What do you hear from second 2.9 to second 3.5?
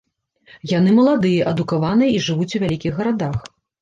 гарадах.